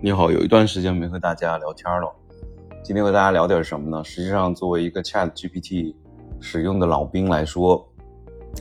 [0.00, 2.14] 你好，有一段时间没和大家聊天了，
[2.84, 4.04] 今天和大家聊点什么呢？
[4.04, 5.92] 实际上，作为一个 Chat GPT
[6.40, 7.84] 使用的老兵来说，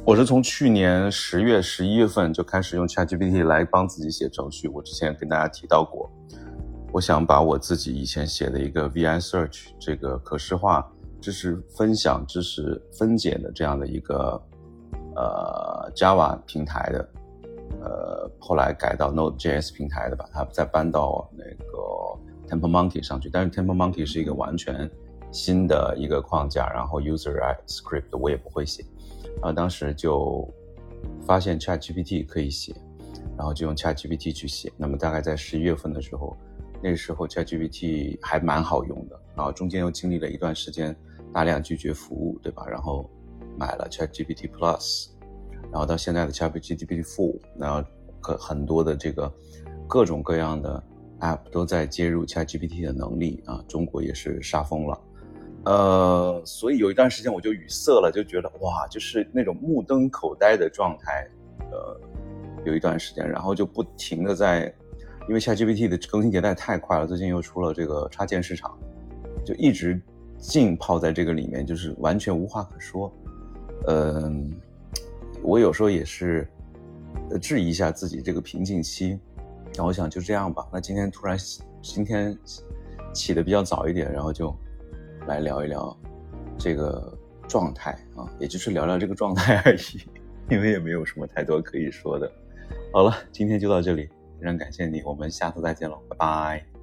[0.03, 4.67] 我是从去年十月、十一月份就开始用 Chat GPT 来帮自己写程序。
[4.67, 6.09] 我之前跟大家提到过，
[6.91, 10.91] 我想把我自己以前写的一个 VI Search 这个可视化
[11.21, 14.41] 知识分享、知识分解的这样的一个
[15.15, 17.07] 呃 Java 平台的。
[17.81, 21.77] 呃，后来改到 Node.js 平台的，把它再搬到那个
[22.47, 23.29] Temple Monkey 上去。
[23.29, 24.89] 但是 Temple Monkey 是一个完全
[25.31, 27.35] 新的一个框架，然后 User
[27.67, 28.83] Script 我也不会写。
[29.35, 30.51] 然后当时就
[31.25, 32.73] 发现 ChatGPT 可以写，
[33.37, 34.71] 然后就用 ChatGPT 去写。
[34.77, 36.35] 那么大概在十一月份的时候，
[36.81, 39.19] 那时候 ChatGPT 还蛮好用的。
[39.35, 40.95] 然后中间又经历了一段时间
[41.31, 42.65] 大量拒绝服务，对吧？
[42.67, 43.07] 然后
[43.55, 45.09] 买了 ChatGPT Plus。
[45.71, 47.87] 然后到现在的 ChatGPT Four，然后
[48.21, 49.31] 可很多的这个
[49.87, 50.81] 各种各样的
[51.19, 54.99] App 都在接入 ChatGPT 的能力啊，中国也是杀疯了，
[55.65, 61.27] 呃，所以有一段时间我就语塞了，就觉得哇，就是那种目瞪口呆的状态，
[61.71, 61.99] 呃，
[62.65, 64.73] 有一段时间，然后就不停的在，
[65.27, 68.77] 因为 ChatGPT 的更新迭代太快了，最近又出了这个插件市场，
[69.45, 70.01] 就一直
[70.37, 73.11] 浸泡在这个里面，就是完全无话可说，
[73.87, 74.53] 嗯。
[75.67, 76.47] 有时候也是
[77.41, 79.19] 质疑一下自己这个瓶颈期，
[79.75, 80.65] 那我想就这样吧。
[80.71, 81.37] 那今天突然
[81.81, 82.35] 今天
[83.13, 84.55] 起的比较早一点，然后就
[85.27, 85.95] 来聊一聊
[86.57, 87.17] 这个
[87.49, 90.09] 状态啊，也就是聊聊这个状态而已，
[90.49, 92.31] 因为也没有什么太多可以说的。
[92.93, 96.76] 好了，今天就到这里，非常感谢你，我们下次再见喽，拜拜。